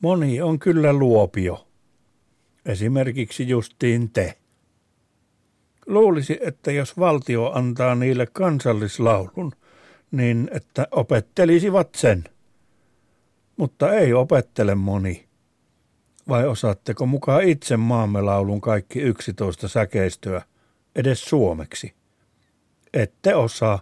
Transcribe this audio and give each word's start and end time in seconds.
Moni 0.00 0.40
on 0.40 0.58
kyllä 0.58 0.92
luopio. 0.92 1.66
Esimerkiksi 2.66 3.48
justiin 3.48 4.10
te. 4.10 4.38
Luulisi, 5.86 6.38
että 6.40 6.72
jos 6.72 6.98
valtio 6.98 7.50
antaa 7.54 7.94
niille 7.94 8.26
kansallislaulun, 8.26 9.52
niin 10.10 10.50
että 10.52 10.86
opettelisivat 10.90 11.94
sen. 11.94 12.24
Mutta 13.56 13.94
ei 13.94 14.12
opettele 14.12 14.74
moni. 14.74 15.28
Vai 16.28 16.46
osaatteko 16.46 17.06
mukaan 17.06 17.42
itse 17.42 17.76
maamme 17.76 18.20
laulun 18.20 18.60
kaikki 18.60 19.00
11 19.00 19.68
säkeistöä, 19.68 20.42
edes 20.96 21.24
suomeksi? 21.24 21.94
Ette 22.94 23.34
osaa. 23.34 23.80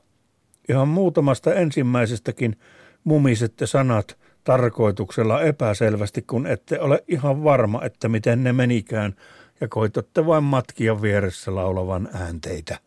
Ihan 0.68 0.88
muutamasta 0.88 1.54
ensimmäisestäkin 1.54 2.56
mumisette 3.04 3.66
sanat 3.66 4.18
tarkoituksella 4.44 5.42
epäselvästi, 5.42 6.22
kun 6.22 6.46
ette 6.46 6.80
ole 6.80 7.04
ihan 7.08 7.44
varma, 7.44 7.84
että 7.84 8.08
miten 8.08 8.44
ne 8.44 8.52
menikään, 8.52 9.14
ja 9.60 9.68
koitatte 9.68 10.26
vain 10.26 10.44
matkia 10.44 11.02
vieressä 11.02 11.54
laulavan 11.54 12.08
äänteitä. 12.14 12.78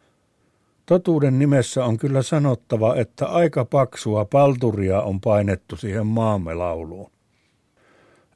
Totuuden 0.86 1.40
nimessä 1.40 1.86
on 1.86 1.98
kyllä 1.98 2.22
sanottava, 2.22 2.96
että 2.96 3.26
aika 3.26 3.66
paksua 3.66 4.26
palturia 4.26 5.02
on 5.02 5.22
painettu 5.22 5.76
siihen 5.76 6.08
maamme 6.08 6.54
lauluun. 6.54 7.12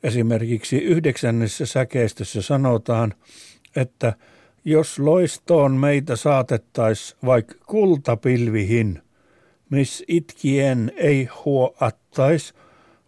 Esimerkiksi 0.03 0.77
yhdeksännessä 0.77 1.65
säkeistössä 1.65 2.41
sanotaan, 2.41 3.13
että 3.75 4.13
jos 4.65 4.99
loistoon 4.99 5.71
meitä 5.71 6.15
saatettais 6.15 7.17
vaik 7.25 7.53
kultapilvihin, 7.65 9.01
miss 9.70 10.03
itkien 10.07 10.91
ei 10.95 11.29
huoattais, 11.45 12.53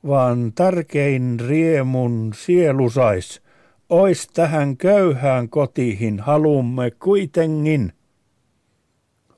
vaan 0.08 0.52
tärkein 0.56 1.40
riemun 1.48 2.32
sielu 2.36 2.90
sais, 2.90 3.42
ois 3.90 4.28
tähän 4.28 4.78
köyhään 4.78 5.50
kotihin 5.50 6.20
halumme 6.20 6.92
kuitenkin. 6.92 7.94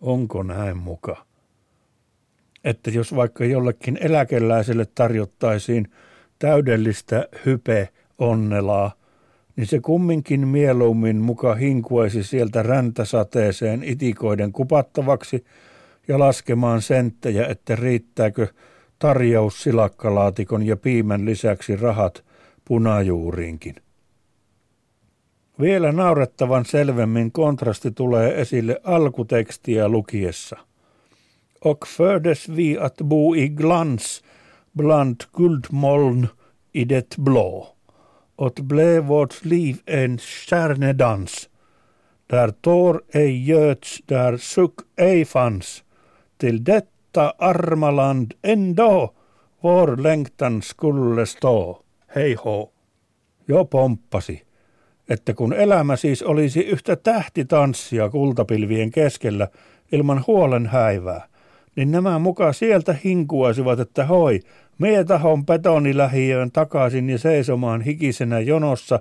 Onko 0.02 0.44
näin 0.44 0.78
muka? 0.78 1.26
Että 2.64 2.90
jos 2.90 3.16
vaikka 3.16 3.46
jollekin 3.46 3.98
eläkeläiselle 4.02 4.86
tarjottaisiin 4.96 5.88
täydellistä 6.40 7.28
hype 7.46 7.90
onnelaa, 8.18 8.92
niin 9.56 9.68
se 9.68 9.80
kumminkin 9.80 10.48
mieluummin 10.48 11.18
muka 11.18 11.56
hinkuaisi 11.56 12.24
sieltä 12.24 12.64
räntäsateeseen 12.64 13.84
itikoiden 13.84 14.52
kupattavaksi 14.52 15.46
ja 16.08 16.20
laskemaan 16.20 16.82
senttejä, 16.82 17.48
että 17.48 17.76
riittääkö 17.76 18.48
tarjous 19.00 19.64
silakkalaatikon 19.64 20.66
ja 20.66 20.78
piimän 20.78 21.26
lisäksi 21.26 21.76
rahat 21.76 22.24
punajuuriinkin. 22.66 23.76
Vielä 25.62 25.92
naurettavan 25.92 26.66
selvemmin 26.66 27.32
kontrasti 27.32 27.92
tulee 27.92 28.42
esille 28.42 28.82
alkutekstiä 28.84 29.88
lukiessa. 29.88 30.58
Och 31.66 31.88
fördes 31.88 32.50
vi 32.50 32.78
att 32.78 32.96
bo 33.04 33.36
i 33.36 33.50
glans 33.50 34.24
bland 34.78 35.16
guldmoln 35.34 36.28
i 36.74 36.90
det 36.90 37.16
blå. 37.18 37.76
Och 38.38 38.54
blev 38.64 39.04
vårt 39.08 39.46
liv 39.46 39.76
en 39.88 40.18
stjärnedans. 40.18 41.50
Där 42.30 42.52
tår 42.62 43.02
ej 43.14 43.50
göts, 43.50 44.02
där 44.06 44.38
suck 44.38 44.74
ej 44.98 45.26
fanns. 45.26 45.84
Till 46.38 46.64
detta 47.10 47.34
arma 47.38 47.96
land 47.96 48.32
ändå 48.44 49.14
vår 49.64 49.98
längtan 49.98 50.62
skulle 50.62 51.26
stå. 51.26 51.84
Hei 52.16 52.34
ho. 52.34 52.72
Jo 53.48 53.66
pomppasi 53.66 54.46
että 55.10 55.34
kun 55.34 55.54
elämä 55.54 55.96
siis 55.96 56.24
olisi 56.24 56.60
yhtä 56.60 56.96
tähtitanssia 56.96 58.10
kultapilvien 58.10 58.92
keskellä 58.92 59.48
ilman 59.92 60.24
huolen 60.28 60.66
häivää, 60.66 61.28
niin 61.76 61.92
nämä 61.92 62.20
mukaan 62.20 62.54
sieltä 62.54 62.96
hinkuaisivat, 63.04 63.80
että 63.80 64.06
hoi, 64.06 64.40
mie 64.78 65.04
tahon 65.04 65.46
betonilähiöön 65.46 66.52
takaisin 66.52 67.10
ja 67.10 67.18
seisomaan 67.18 67.82
hikisenä 67.82 68.40
jonossa 68.40 69.00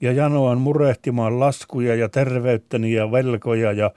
ja 0.00 0.12
janoan 0.12 0.60
murehtimaan 0.60 1.40
laskuja 1.40 1.94
ja 1.94 2.08
terveyttäni 2.08 2.92
ja 2.92 3.12
velkoja 3.12 3.72
ja 3.72 3.90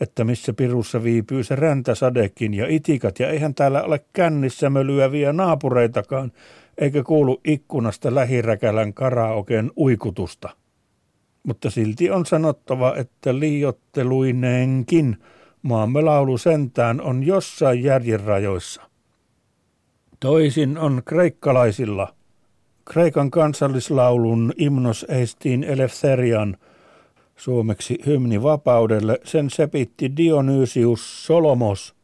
että 0.00 0.24
missä 0.24 0.52
pirussa 0.52 1.02
viipyy 1.02 1.44
se 1.44 1.56
räntäsadekin 1.56 2.54
ja 2.54 2.66
itikat 2.68 3.20
ja 3.20 3.30
eihän 3.30 3.54
täällä 3.54 3.82
ole 3.82 4.00
kännissä 4.12 4.70
mölyäviä 4.70 5.32
naapureitakaan, 5.32 6.32
eikä 6.78 7.02
kuulu 7.02 7.40
ikkunasta 7.44 8.14
lähiräkälän 8.14 8.94
karaoken 8.94 9.70
uikutusta 9.76 10.50
mutta 11.48 11.70
silti 11.70 12.10
on 12.10 12.26
sanottava, 12.26 12.94
että 12.96 13.38
liiotteluineenkin 13.38 15.16
maamme 15.62 16.02
laulu 16.02 16.38
sentään 16.38 17.00
on 17.00 17.26
jossain 17.26 17.82
järjen 17.82 18.20
rajoissa. 18.20 18.82
Toisin 20.20 20.78
on 20.78 21.02
kreikkalaisilla. 21.04 22.14
Kreikan 22.84 23.30
kansallislaulun 23.30 24.52
Imnos 24.56 25.06
Eistiin 25.08 25.64
Eleftherian 25.64 26.56
suomeksi 27.38 27.98
hymni 28.06 28.42
vapaudelle, 28.42 29.20
sen 29.24 29.50
sepitti 29.50 30.16
Dionysius 30.16 31.26
Solomos. 31.26 31.94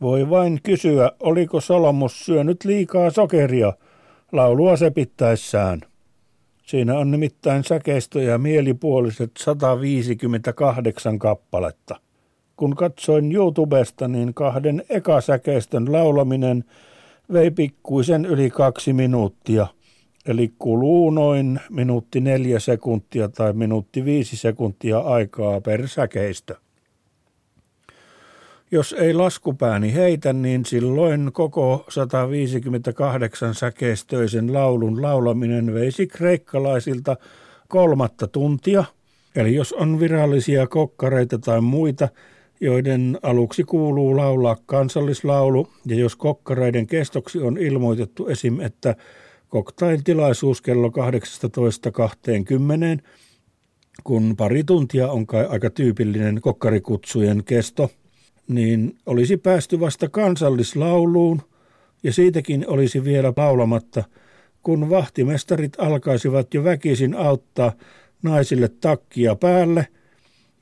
Voi 0.00 0.30
vain 0.30 0.60
kysyä, 0.62 1.12
oliko 1.20 1.60
Solomos 1.60 2.24
syönyt 2.24 2.64
liikaa 2.64 3.10
sokeria 3.10 3.72
laulua 4.32 4.76
sepittäessään. 4.76 5.80
Siinä 6.66 6.98
on 6.98 7.10
nimittäin 7.10 7.64
säkeistöjä 7.64 8.38
mielipuoliset 8.38 9.30
158 9.38 11.18
kappaletta. 11.18 12.00
Kun 12.56 12.76
katsoin 12.76 13.32
YouTubesta, 13.32 14.08
niin 14.08 14.34
kahden 14.34 14.84
ekasäkeistön 14.88 15.92
laulaminen 15.92 16.64
vei 17.32 17.50
pikkuisen 17.50 18.24
yli 18.24 18.50
kaksi 18.50 18.92
minuuttia, 18.92 19.66
eli 20.26 20.52
kuluu 20.58 21.10
noin 21.10 21.60
minuutti 21.70 22.20
neljä 22.20 22.58
sekuntia 22.58 23.28
tai 23.28 23.52
minuutti 23.52 24.04
viisi 24.04 24.36
sekuntia 24.36 24.98
aikaa 24.98 25.60
per 25.60 25.88
säkeistö. 25.88 26.56
Jos 28.72 28.92
ei 28.92 29.14
laskupääni 29.14 29.94
heitä, 29.94 30.32
niin 30.32 30.64
silloin 30.64 31.30
koko 31.32 31.84
158 31.88 33.54
säkeistöisen 33.54 34.52
laulun 34.52 35.02
laulaminen 35.02 35.74
veisi 35.74 36.06
kreikkalaisilta 36.06 37.16
kolmatta 37.68 38.26
tuntia. 38.26 38.84
Eli 39.36 39.54
jos 39.54 39.72
on 39.72 40.00
virallisia 40.00 40.66
kokkareita 40.66 41.38
tai 41.38 41.60
muita, 41.60 42.08
joiden 42.60 43.18
aluksi 43.22 43.64
kuuluu 43.64 44.16
laulaa 44.16 44.56
kansallislaulu, 44.66 45.68
ja 45.86 45.96
jos 45.96 46.16
kokkareiden 46.16 46.86
kestoksi 46.86 47.38
on 47.38 47.58
ilmoitettu 47.58 48.26
esim. 48.26 48.60
että 48.60 48.96
koktain 49.50 50.04
tilaisuus 50.04 50.62
kello 50.62 50.88
18.20, 50.88 50.94
kun 54.04 54.34
pari 54.36 54.64
tuntia 54.64 55.10
on 55.10 55.26
kai 55.26 55.46
aika 55.46 55.70
tyypillinen 55.70 56.40
kokkarikutsujen 56.40 57.44
kesto– 57.44 57.90
niin 58.50 58.96
olisi 59.06 59.36
päästy 59.36 59.80
vasta 59.80 60.08
kansallislauluun 60.08 61.42
ja 62.02 62.12
siitäkin 62.12 62.64
olisi 62.68 63.04
vielä 63.04 63.32
laulamatta, 63.36 64.04
kun 64.62 64.90
vahtimestarit 64.90 65.72
alkaisivat 65.78 66.54
jo 66.54 66.64
väkisin 66.64 67.14
auttaa 67.14 67.72
naisille 68.22 68.70
takkia 68.80 69.34
päälle 69.34 69.86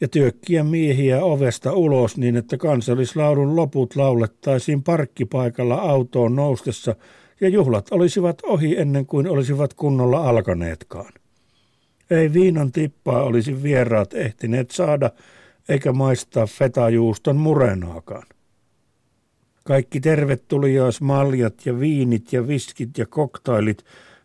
ja 0.00 0.09
työkkiä 0.09 0.65
miehiä 0.65 1.25
ovesta 1.25 1.72
ulos 1.72 2.16
niin, 2.16 2.37
että 2.37 2.56
kansallislaulun 2.56 3.56
loput 3.56 3.97
laulettaisiin 3.97 4.82
parkkipaikalla 4.82 5.75
autoon 5.75 6.37
noustessa 6.37 6.97
ja 7.41 7.49
juhlat 7.49 7.87
olisivat 7.91 8.38
ohi 8.43 8.78
ennen 8.78 9.06
kuin 9.06 9.28
olisivat 9.28 9.75
kunnolla 9.75 10.28
alkaneetkaan. 10.28 11.13
Ei 12.10 12.33
viinan 12.33 12.72
tippaa 12.72 13.22
olisi 13.22 13.63
vieraat 13.63 14.15
ehtineet 14.15 14.71
saada– 14.71 15.10
eikä 15.68 15.92
maistaa 15.92 16.47
fetajuuston 16.47 17.36
murenaakaan. 17.36 18.27
Kaikki 19.65 20.01
tervetuliaismaljat 20.01 21.66
ja 21.66 21.80
viinit 21.80 22.33
ja 22.33 22.48
viskit 22.48 22.98
ja 22.98 23.07
koktailit 23.07 23.84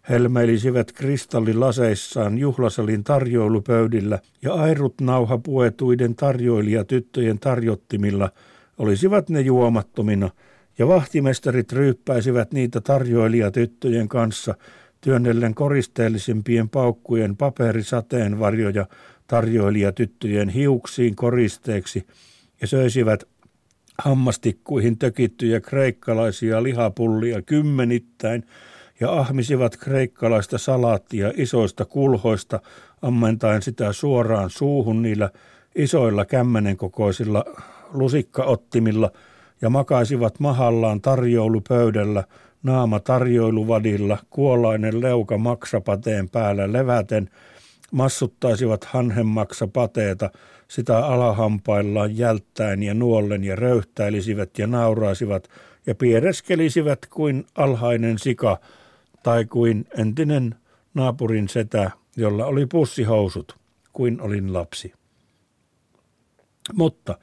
helmeilisivät 0.10 0.92
kristallilaseissaan 0.92 2.38
juhlasalin 2.38 3.04
tarjoilupöydillä 3.04 4.20
ja 4.42 4.54
airut 4.54 5.02
nauhapuetuiden 5.02 6.16
tarjoilijatyttöjen 6.16 7.40
tarjottimilla 7.40 8.30
olisivat 8.78 9.30
ne 9.30 9.42
juomattomina 9.42 10.30
ja 10.78 10.88
vahtimestarit 10.88 11.72
ryyppäisivät 11.72 12.54
niitä 12.54 12.82
tarjoilijatyttöjen 12.82 14.08
kanssa 14.08 14.56
työnnellen 15.02 15.56
koristeellisimpien 15.56 16.70
paukkujen 16.70 17.38
paperisateenvarjoja 17.38 18.86
tarjoilijatyttöjen 19.28 20.50
hiuksiin 20.50 21.16
koristeeksi 21.16 22.08
ja 22.62 22.68
söisivät 22.68 23.24
hammastikkuihin 23.98 24.98
tökittyjä 24.98 25.62
kreikkalaisia 25.62 26.64
lihapullia 26.64 27.42
kymmenittäin 27.42 28.44
ja 29.00 29.12
ahmisivat 29.12 29.78
kreikkalaista 29.78 30.58
salaattia 30.58 31.32
isoista 31.38 31.86
kulhoista, 31.86 32.60
ammentaen 33.02 33.62
sitä 33.62 33.94
suoraan 33.94 34.50
suuhun 34.50 35.02
niillä 35.02 35.30
isoilla 35.76 36.26
kämmenen 36.26 36.78
kokoisilla 36.78 37.46
lusikkaottimilla 37.94 39.12
ja 39.64 39.70
makaisivat 39.70 40.40
mahallaan 40.40 41.02
tarjoulupöydällä, 41.02 42.24
naama 42.64 43.00
tarjoiluvadilla, 43.00 44.18
kuolainen 44.30 45.02
leuka 45.02 45.38
maksapateen 45.38 46.30
päällä 46.30 46.74
leväten, 46.74 47.30
massuttaisivat 47.92 48.84
hanhenmaksapateeta, 48.84 50.30
sitä 50.68 51.06
alahampaillaan 51.06 52.18
jälttäen 52.18 52.84
ja 52.84 52.94
nuollen 52.94 53.44
ja 53.44 53.56
röyhtäilisivät 53.56 54.60
ja 54.60 54.68
nauraisivat 54.68 55.50
ja 55.86 55.96
piereskelisivät 55.96 57.06
kuin 57.06 57.46
alhainen 57.56 58.20
sika 58.20 58.60
tai 59.24 59.46
kuin 59.46 59.86
entinen 59.98 60.56
naapurin 60.94 61.50
setä, 61.50 61.92
jolla 62.18 62.46
oli 62.46 62.66
pussihousut, 62.66 63.58
kuin 63.94 64.22
olin 64.22 64.54
lapsi. 64.54 64.94
Mutta 66.74 67.18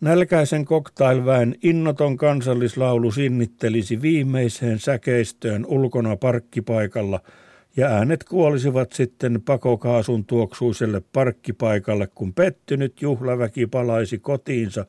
nälkäisen 0.00 0.64
koktailväen 0.64 1.54
innoton 1.62 2.16
kansallislaulu 2.16 3.10
sinnittelisi 3.10 4.02
viimeiseen 4.02 4.78
säkeistöön 4.78 5.66
ulkona 5.66 6.16
parkkipaikalla– 6.16 7.20
ja 7.78 7.86
äänet 7.86 8.24
kuolisivat 8.24 8.92
sitten 8.92 9.42
pakokaasun 9.44 10.24
tuoksuiselle 10.24 11.02
parkkipaikalle, 11.12 12.08
kun 12.14 12.34
pettynyt 12.34 13.02
juhlaväki 13.02 13.66
palaisi 13.66 14.18
kotiinsa 14.18 14.86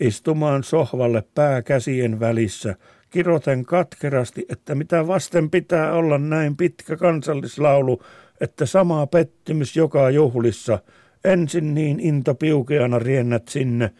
istumaan 0.00 0.64
sohvalle 0.64 1.24
pää 1.34 1.62
käsien 1.62 2.20
välissä, 2.20 2.74
kiroten 3.10 3.64
katkerasti, 3.64 4.46
että 4.48 4.74
mitä 4.74 5.06
vasten 5.06 5.50
pitää 5.50 5.92
olla 5.92 6.18
näin 6.18 6.56
pitkä 6.56 6.96
kansallislaulu, 6.96 8.02
että 8.40 8.66
sama 8.66 9.06
pettymys 9.06 9.76
joka 9.76 10.10
juhlissa, 10.10 10.78
ensin 11.24 11.74
niin 11.74 12.00
into 12.00 12.34
piukeana 12.34 12.98
riennät 12.98 13.48
sinne, 13.48 13.90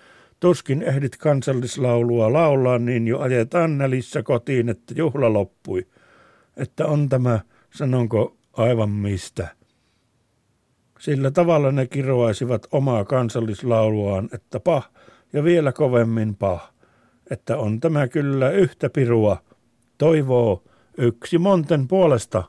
tuskin 0.40 0.82
ehdit 0.82 1.16
kansallislaulua 1.16 2.32
laulaa, 2.32 2.78
niin 2.78 3.08
jo 3.08 3.18
ajetaan 3.18 3.78
nälissä 3.78 4.22
kotiin, 4.22 4.68
että 4.68 4.94
juhla 4.96 5.32
loppui. 5.32 5.86
Että 6.56 6.86
on 6.86 7.08
tämä 7.08 7.40
sanonko 7.74 8.36
aivan 8.52 8.90
mistä. 8.90 9.48
Sillä 10.98 11.30
tavalla 11.30 11.72
ne 11.72 11.86
kiroaisivat 11.86 12.66
omaa 12.72 13.04
kansallislauluaan, 13.04 14.28
että 14.32 14.60
pah 14.60 14.90
ja 15.32 15.44
vielä 15.44 15.72
kovemmin 15.72 16.36
pah, 16.36 16.72
että 17.30 17.56
on 17.56 17.80
tämä 17.80 18.08
kyllä 18.08 18.50
yhtä 18.50 18.90
pirua, 18.90 19.42
toivoo 19.98 20.64
yksi 20.98 21.38
monten 21.38 21.88
puolesta. 21.88 22.44